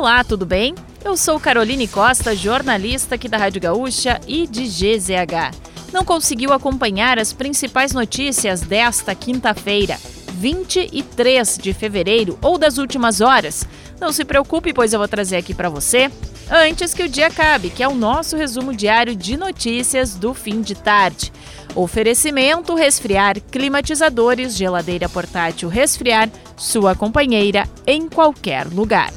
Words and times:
Olá, 0.00 0.24
tudo 0.24 0.46
bem? 0.46 0.74
Eu 1.04 1.14
sou 1.14 1.38
Caroline 1.38 1.86
Costa, 1.86 2.34
jornalista 2.34 3.16
aqui 3.16 3.28
da 3.28 3.36
Rádio 3.36 3.60
Gaúcha 3.60 4.18
e 4.26 4.46
de 4.46 4.62
GZH. 4.62 5.54
Não 5.92 6.06
conseguiu 6.06 6.54
acompanhar 6.54 7.18
as 7.18 7.34
principais 7.34 7.92
notícias 7.92 8.62
desta 8.62 9.14
quinta-feira, 9.14 9.98
23 10.32 11.58
de 11.58 11.74
fevereiro 11.74 12.38
ou 12.40 12.56
das 12.56 12.78
últimas 12.78 13.20
horas? 13.20 13.66
Não 14.00 14.10
se 14.10 14.24
preocupe, 14.24 14.72
pois 14.72 14.94
eu 14.94 14.98
vou 14.98 15.06
trazer 15.06 15.36
aqui 15.36 15.52
para 15.52 15.68
você 15.68 16.10
antes 16.50 16.94
que 16.94 17.02
o 17.02 17.08
dia 17.08 17.26
acabe, 17.26 17.68
que 17.68 17.82
é 17.82 17.88
o 17.88 17.94
nosso 17.94 18.38
resumo 18.38 18.74
diário 18.74 19.14
de 19.14 19.36
notícias 19.36 20.14
do 20.14 20.32
fim 20.32 20.62
de 20.62 20.76
tarde. 20.76 21.30
Oferecimento: 21.74 22.74
resfriar, 22.74 23.38
climatizadores, 23.38 24.56
geladeira 24.56 25.10
portátil 25.10 25.68
resfriar, 25.68 26.30
sua 26.56 26.94
companheira 26.94 27.68
em 27.86 28.08
qualquer 28.08 28.66
lugar. 28.66 29.12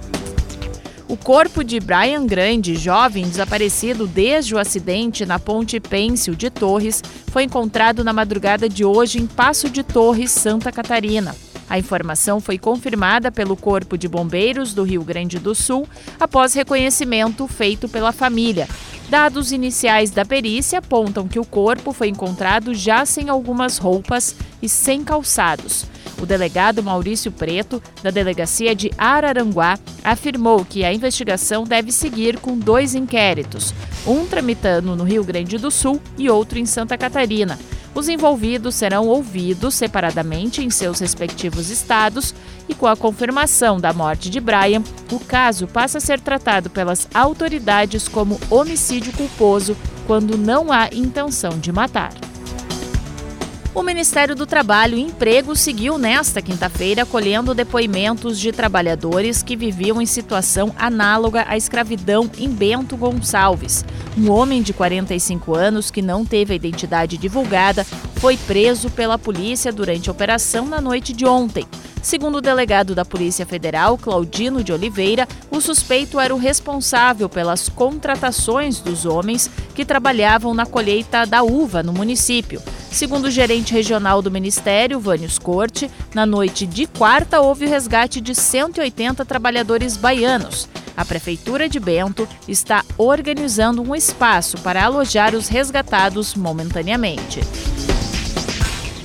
O 1.14 1.16
corpo 1.16 1.64
de 1.64 1.80
Brian 1.80 2.26
Grande, 2.26 2.76
jovem 2.76 3.30
desaparecido 3.30 4.08
desde 4.08 4.56
o 4.56 4.58
acidente 4.58 5.28
na 5.28 5.38
ponte 5.38 5.80
Pêncil 5.80 6.34
de 6.34 6.50
Torres, 6.50 7.04
foi 7.28 7.44
encontrado 7.44 8.04
na 8.04 8.12
madrugada 8.12 8.68
de 8.68 8.84
hoje 8.84 9.22
em 9.22 9.28
Passo 9.28 9.70
de 9.70 9.84
Torres, 9.84 10.32
Santa 10.32 10.72
Catarina. 10.72 11.36
A 11.70 11.78
informação 11.78 12.40
foi 12.40 12.58
confirmada 12.58 13.32
pelo 13.32 13.56
Corpo 13.56 13.96
de 13.96 14.08
Bombeiros 14.08 14.74
do 14.74 14.82
Rio 14.82 15.04
Grande 15.04 15.38
do 15.38 15.54
Sul 15.54 15.88
após 16.20 16.56
reconhecimento 16.56 17.48
feito 17.48 17.88
pela 17.88 18.12
família. 18.12 18.68
Dados 19.08 19.52
iniciais 19.52 20.10
da 20.10 20.26
perícia 20.26 20.80
apontam 20.80 21.28
que 21.28 21.40
o 21.40 21.46
corpo 21.46 21.94
foi 21.94 22.08
encontrado 22.08 22.74
já 22.74 23.06
sem 23.06 23.30
algumas 23.30 23.78
roupas 23.78 24.36
e 24.64 24.68
sem 24.68 25.04
calçados. 25.04 25.86
O 26.20 26.26
delegado 26.26 26.82
Maurício 26.82 27.32
Preto, 27.32 27.84
da 28.02 28.10
delegacia 28.10 28.74
de 28.74 28.90
Araranguá, 28.98 29.78
afirmou 30.04 30.66
que 30.66 30.84
a 30.84 30.94
investigação 30.94 31.64
deve 31.64 31.92
seguir 31.92 32.38
com 32.38 32.58
dois 32.58 32.94
inquéritos, 32.96 33.74
um 34.06 34.26
tramitando 34.26 34.96
no 34.96 35.04
Rio 35.04 35.24
Grande 35.24 35.58
do 35.58 35.72
Sul 35.72 36.02
e 36.18 36.30
outro 36.30 36.60
em 36.60 36.66
Santa 36.66 36.98
Catarina. 36.98 37.58
Os 37.96 38.10
envolvidos 38.10 38.74
serão 38.74 39.08
ouvidos 39.08 39.76
separadamente 39.76 40.64
em 40.64 40.70
seus 40.70 41.00
respectivos 41.00 41.70
estados 41.70 42.34
e, 42.68 42.74
com 42.74 42.88
a 42.88 42.98
confirmação 42.98 43.80
da 43.80 43.94
morte 43.94 44.30
de 44.30 44.40
Brian, 44.40 44.82
o 45.12 45.20
caso 45.20 45.68
passa 45.68 46.00
a 46.00 46.02
ser 46.02 46.20
tratado 46.20 46.70
pelas 46.70 47.08
autoridades 47.14 48.08
como 48.08 48.40
homicídio 48.50 49.14
culposo 49.14 49.78
quando 50.08 50.38
não 50.38 50.72
há 50.72 50.90
intenção 50.92 51.60
de 51.60 51.72
matar. 51.72 52.33
O 53.76 53.82
Ministério 53.82 54.36
do 54.36 54.46
Trabalho 54.46 54.96
e 54.96 55.02
Emprego 55.02 55.56
seguiu 55.56 55.98
nesta 55.98 56.44
quinta-feira 56.44 57.08
colhendo 57.08 57.56
depoimentos 57.56 58.40
de 58.40 58.52
trabalhadores 58.52 59.42
que 59.42 59.56
viviam 59.56 60.00
em 60.00 60.06
situação 60.06 60.72
análoga 60.78 61.44
à 61.48 61.58
escravidão 61.58 62.30
em 62.38 62.48
Bento 62.48 62.96
Gonçalves. 62.96 63.84
Um 64.16 64.30
homem 64.30 64.62
de 64.62 64.74
45 64.74 65.56
anos 65.56 65.90
que 65.90 66.04
não 66.04 66.24
teve 66.24 66.54
a 66.54 66.56
identidade 66.56 67.18
divulgada 67.18 67.84
foi 68.18 68.38
preso 68.38 68.92
pela 68.92 69.18
polícia 69.18 69.74
durante 69.74 70.08
a 70.08 70.12
operação 70.12 70.68
na 70.68 70.80
noite 70.80 71.12
de 71.12 71.26
ontem. 71.26 71.66
Segundo 72.00 72.36
o 72.36 72.42
delegado 72.42 72.94
da 72.94 73.04
Polícia 73.04 73.46
Federal, 73.46 73.98
Claudino 73.98 74.64
de 74.64 74.72
Oliveira, 74.72 75.28
o 75.50 75.60
suspeito 75.60 76.20
era 76.20 76.36
o 76.36 76.38
responsável 76.38 77.28
pelas 77.28 77.70
contratações 77.70 78.80
dos 78.80 79.04
homens 79.04 79.50
que 79.74 79.84
trabalhavam 79.84 80.54
na 80.54 80.68
colheita 80.68 81.26
da 81.26 81.42
uva 81.42 81.82
no 81.82 81.92
município. 81.92 82.62
Segundo 82.94 83.26
o 83.26 83.32
gerente 83.32 83.74
regional 83.74 84.22
do 84.22 84.30
Ministério, 84.30 85.00
Vânios 85.00 85.40
Corte, 85.40 85.90
na 86.14 86.28
noite 86.28 86.68
de 86.68 86.86
quarta 86.86 87.42
houve 87.42 87.66
o 87.66 87.68
resgate 87.68 88.22
de 88.22 88.36
180 88.36 89.26
trabalhadores 89.26 89.98
baianos. 89.98 90.70
A 90.96 91.04
Prefeitura 91.04 91.68
de 91.68 91.80
Bento 91.80 92.30
está 92.48 92.86
organizando 92.96 93.82
um 93.82 93.96
espaço 93.96 94.60
para 94.60 94.86
alojar 94.86 95.34
os 95.34 95.48
resgatados 95.48 96.36
momentaneamente. 96.36 97.42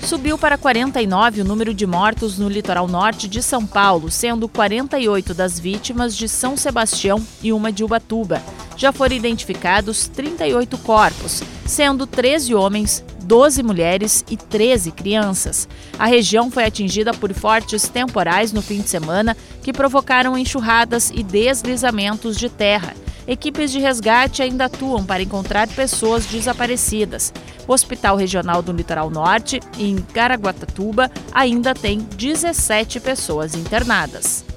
Subiu 0.02 0.36
para 0.36 0.58
49 0.58 1.40
o 1.40 1.44
número 1.44 1.72
de 1.72 1.86
mortos 1.86 2.38
no 2.38 2.48
litoral 2.48 2.86
norte 2.86 3.26
de 3.26 3.42
São 3.42 3.64
Paulo, 3.66 4.10
sendo 4.10 4.50
48 4.50 5.32
das 5.32 5.58
vítimas 5.58 6.14
de 6.14 6.28
São 6.28 6.58
Sebastião 6.58 7.26
e 7.42 7.54
uma 7.54 7.72
de 7.72 7.82
Ubatuba. 7.82 8.42
Já 8.76 8.92
foram 8.92 9.16
identificados 9.16 10.08
38 10.08 10.76
corpos, 10.78 11.42
sendo 11.66 12.06
13 12.06 12.54
homens, 12.54 13.02
12 13.28 13.62
mulheres 13.62 14.24
e 14.30 14.38
13 14.38 14.90
crianças. 14.90 15.68
A 15.98 16.06
região 16.06 16.50
foi 16.50 16.64
atingida 16.64 17.12
por 17.12 17.30
fortes 17.34 17.86
temporais 17.86 18.54
no 18.54 18.62
fim 18.62 18.80
de 18.80 18.88
semana 18.88 19.36
que 19.62 19.70
provocaram 19.70 20.36
enxurradas 20.36 21.12
e 21.14 21.22
deslizamentos 21.22 22.38
de 22.38 22.48
terra. 22.48 22.94
Equipes 23.26 23.70
de 23.70 23.78
resgate 23.78 24.40
ainda 24.40 24.64
atuam 24.64 25.04
para 25.04 25.22
encontrar 25.22 25.68
pessoas 25.68 26.24
desaparecidas. 26.24 27.30
O 27.66 27.74
Hospital 27.74 28.16
Regional 28.16 28.62
do 28.62 28.72
Litoral 28.72 29.10
Norte, 29.10 29.60
em 29.78 29.96
Caraguatatuba, 29.96 31.10
ainda 31.30 31.74
tem 31.74 31.98
17 31.98 32.98
pessoas 32.98 33.54
internadas. 33.54 34.47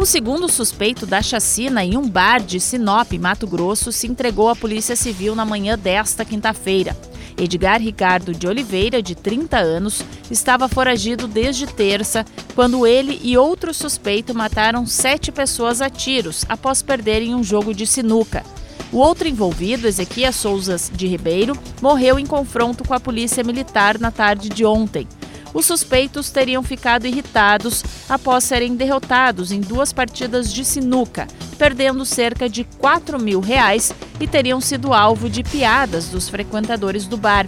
O 0.00 0.06
segundo 0.06 0.48
suspeito 0.48 1.04
da 1.04 1.20
chacina 1.20 1.84
em 1.84 1.94
um 1.94 2.08
bar 2.08 2.40
de 2.40 2.58
Sinop, 2.58 3.12
Mato 3.18 3.46
Grosso, 3.46 3.92
se 3.92 4.06
entregou 4.06 4.48
à 4.48 4.56
Polícia 4.56 4.96
Civil 4.96 5.34
na 5.34 5.44
manhã 5.44 5.78
desta 5.78 6.24
quinta-feira. 6.24 6.96
Edgar 7.36 7.82
Ricardo 7.82 8.32
de 8.32 8.48
Oliveira, 8.48 9.02
de 9.02 9.14
30 9.14 9.58
anos, 9.58 10.02
estava 10.30 10.70
foragido 10.70 11.28
desde 11.28 11.66
terça, 11.66 12.24
quando 12.54 12.86
ele 12.86 13.20
e 13.22 13.36
outro 13.36 13.74
suspeito 13.74 14.34
mataram 14.34 14.86
sete 14.86 15.30
pessoas 15.30 15.82
a 15.82 15.90
tiros 15.90 16.46
após 16.48 16.80
perderem 16.80 17.34
um 17.34 17.44
jogo 17.44 17.74
de 17.74 17.86
sinuca. 17.86 18.42
O 18.90 18.96
outro 18.96 19.28
envolvido, 19.28 19.86
Ezequias 19.86 20.34
Souza 20.34 20.78
de 20.94 21.06
Ribeiro, 21.06 21.54
morreu 21.82 22.18
em 22.18 22.24
confronto 22.24 22.84
com 22.84 22.94
a 22.94 23.00
polícia 23.00 23.44
militar 23.44 23.98
na 23.98 24.10
tarde 24.10 24.48
de 24.48 24.64
ontem. 24.64 25.06
Os 25.52 25.66
suspeitos 25.66 26.30
teriam 26.30 26.62
ficado 26.62 27.06
irritados 27.06 27.82
após 28.08 28.44
serem 28.44 28.76
derrotados 28.76 29.50
em 29.50 29.60
duas 29.60 29.92
partidas 29.92 30.52
de 30.52 30.64
sinuca, 30.64 31.26
perdendo 31.58 32.04
cerca 32.04 32.48
de 32.48 32.64
4 32.64 33.18
mil 33.18 33.40
reais 33.40 33.92
e 34.20 34.26
teriam 34.26 34.60
sido 34.60 34.92
alvo 34.92 35.28
de 35.28 35.42
piadas 35.42 36.08
dos 36.08 36.28
frequentadores 36.28 37.06
do 37.06 37.16
bar. 37.16 37.46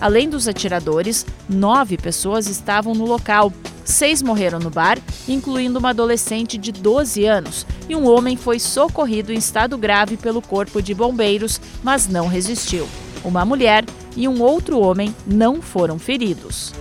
Além 0.00 0.28
dos 0.28 0.48
atiradores, 0.48 1.24
nove 1.48 1.96
pessoas 1.96 2.48
estavam 2.48 2.94
no 2.94 3.04
local. 3.04 3.52
Seis 3.84 4.22
morreram 4.22 4.58
no 4.58 4.70
bar, 4.70 4.98
incluindo 5.28 5.78
uma 5.78 5.90
adolescente 5.90 6.56
de 6.56 6.72
12 6.72 7.24
anos, 7.24 7.66
e 7.88 7.94
um 7.94 8.08
homem 8.08 8.36
foi 8.36 8.58
socorrido 8.58 9.32
em 9.32 9.38
estado 9.38 9.76
grave 9.76 10.16
pelo 10.16 10.40
Corpo 10.40 10.80
de 10.80 10.94
Bombeiros, 10.94 11.60
mas 11.82 12.08
não 12.08 12.26
resistiu. 12.26 12.88
Uma 13.24 13.44
mulher 13.44 13.84
e 14.16 14.26
um 14.26 14.42
outro 14.42 14.80
homem 14.80 15.14
não 15.26 15.60
foram 15.60 15.98
feridos. 15.98 16.72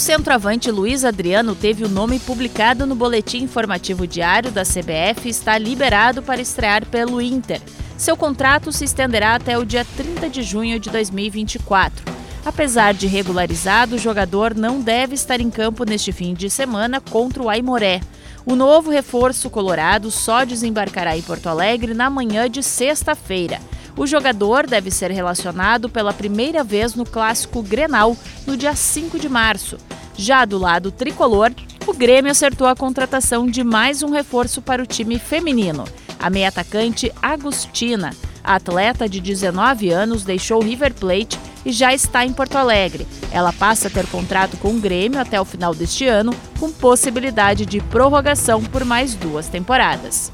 O 0.00 0.02
centroavante 0.02 0.70
Luiz 0.70 1.04
Adriano 1.04 1.54
teve 1.54 1.84
o 1.84 1.88
nome 1.88 2.18
publicado 2.18 2.86
no 2.86 2.94
Boletim 2.94 3.42
Informativo 3.42 4.06
Diário 4.06 4.50
da 4.50 4.62
CBF 4.62 5.26
e 5.26 5.28
está 5.28 5.58
liberado 5.58 6.22
para 6.22 6.40
estrear 6.40 6.86
pelo 6.86 7.20
Inter. 7.20 7.60
Seu 7.98 8.16
contrato 8.16 8.72
se 8.72 8.82
estenderá 8.82 9.34
até 9.34 9.58
o 9.58 9.64
dia 9.66 9.84
30 9.98 10.30
de 10.30 10.42
junho 10.42 10.80
de 10.80 10.88
2024. 10.88 12.02
Apesar 12.46 12.94
de 12.94 13.06
regularizado, 13.06 13.96
o 13.96 13.98
jogador 13.98 14.54
não 14.54 14.80
deve 14.80 15.14
estar 15.14 15.38
em 15.38 15.50
campo 15.50 15.84
neste 15.84 16.12
fim 16.12 16.32
de 16.32 16.48
semana 16.48 16.98
contra 16.98 17.42
o 17.42 17.50
Aimoré. 17.50 18.00
O 18.46 18.56
novo 18.56 18.90
reforço 18.90 19.50
colorado 19.50 20.10
só 20.10 20.46
desembarcará 20.46 21.14
em 21.14 21.20
Porto 21.20 21.46
Alegre 21.46 21.92
na 21.92 22.08
manhã 22.08 22.48
de 22.48 22.62
sexta-feira. 22.62 23.60
O 23.96 24.06
jogador 24.06 24.66
deve 24.66 24.90
ser 24.90 25.10
relacionado 25.10 25.88
pela 25.88 26.12
primeira 26.12 26.62
vez 26.62 26.94
no 26.94 27.04
clássico 27.04 27.62
Grenal 27.62 28.16
no 28.46 28.56
dia 28.56 28.74
5 28.74 29.18
de 29.18 29.28
março. 29.28 29.76
Já 30.16 30.44
do 30.44 30.58
lado 30.58 30.90
tricolor, 30.90 31.52
o 31.86 31.94
Grêmio 31.94 32.30
acertou 32.30 32.66
a 32.66 32.76
contratação 32.76 33.46
de 33.46 33.64
mais 33.64 34.02
um 34.02 34.10
reforço 34.10 34.60
para 34.60 34.82
o 34.82 34.86
time 34.86 35.18
feminino, 35.18 35.84
a 36.18 36.28
meia 36.28 36.48
atacante 36.48 37.12
Agostina. 37.22 38.14
A 38.42 38.56
atleta 38.56 39.08
de 39.08 39.20
19 39.20 39.90
anos 39.90 40.24
deixou 40.24 40.60
o 40.60 40.64
River 40.64 40.94
Plate 40.94 41.38
e 41.64 41.72
já 41.72 41.92
está 41.92 42.24
em 42.24 42.32
Porto 42.32 42.56
Alegre. 42.56 43.06
Ela 43.30 43.52
passa 43.52 43.88
a 43.88 43.90
ter 43.90 44.06
contrato 44.06 44.56
com 44.56 44.70
o 44.70 44.80
Grêmio 44.80 45.20
até 45.20 45.40
o 45.40 45.44
final 45.44 45.74
deste 45.74 46.06
ano, 46.06 46.34
com 46.58 46.70
possibilidade 46.70 47.66
de 47.66 47.80
prorrogação 47.80 48.62
por 48.62 48.84
mais 48.84 49.14
duas 49.14 49.48
temporadas. 49.48 50.32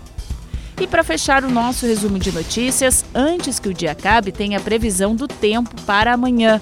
E 0.78 0.87
para 0.87 1.02
fechar 1.02 1.43
o 1.43 1.50
nosso 1.50 1.87
resumo 1.87 2.19
de 2.19 2.31
notícias, 2.31 3.05
antes 3.14 3.58
que 3.58 3.69
o 3.69 3.75
dia 3.75 3.93
acabe, 3.93 4.31
tem 4.31 4.55
a 4.55 4.61
previsão 4.61 5.17
do 5.17 5.26
tempo 5.26 5.75
para 5.82 6.12
amanhã. 6.12 6.61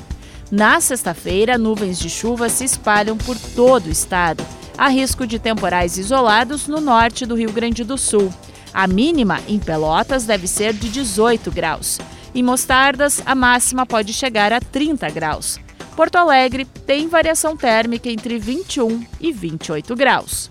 Na 0.50 0.80
sexta-feira, 0.80 1.58
nuvens 1.58 1.98
de 1.98 2.08
chuva 2.08 2.48
se 2.48 2.64
espalham 2.64 3.16
por 3.16 3.36
todo 3.56 3.86
o 3.86 3.90
estado. 3.90 4.46
Há 4.78 4.88
risco 4.88 5.26
de 5.26 5.38
temporais 5.38 5.98
isolados 5.98 6.68
no 6.68 6.80
norte 6.80 7.26
do 7.26 7.34
Rio 7.34 7.52
Grande 7.52 7.82
do 7.82 7.98
Sul. 7.98 8.32
A 8.72 8.86
mínima 8.86 9.40
em 9.48 9.58
Pelotas 9.58 10.24
deve 10.24 10.46
ser 10.46 10.72
de 10.72 10.88
18 10.88 11.50
graus. 11.50 11.98
Em 12.34 12.42
Mostardas, 12.42 13.20
a 13.24 13.34
máxima 13.34 13.84
pode 13.84 14.12
chegar 14.12 14.52
a 14.52 14.60
30 14.60 15.10
graus. 15.10 15.58
Porto 15.96 16.16
Alegre 16.16 16.64
tem 16.64 17.08
variação 17.08 17.56
térmica 17.56 18.08
entre 18.08 18.38
21 18.38 19.04
e 19.20 19.32
28 19.32 19.94
graus. 19.94 20.50